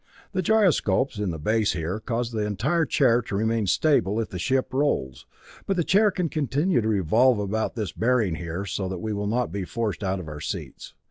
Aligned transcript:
The 0.31 0.41
gyroscopes 0.41 1.19
in 1.19 1.29
the 1.29 1.37
base 1.37 1.73
here 1.73 1.99
cause 1.99 2.31
the 2.31 2.39
entire 2.43 2.85
chair 2.87 3.21
to 3.21 3.35
remain 3.35 3.67
stable 3.67 4.19
if 4.19 4.29
the 4.29 4.39
ship 4.39 4.73
rolls, 4.73 5.27
but 5.67 5.77
the 5.77 5.83
chair 5.83 6.09
can 6.09 6.27
continue 6.27 6.81
to 6.81 6.87
revolve 6.87 7.37
about 7.37 7.75
this 7.75 7.91
bearing 7.91 8.33
here 8.33 8.65
so 8.65 8.89
that 8.89 8.97
we 8.97 9.13
will 9.13 9.27
not 9.27 9.51
be 9.51 9.63
forced 9.63 10.03
out 10.03 10.19
of 10.19 10.27
our 10.27 10.41
seats. 10.41 10.95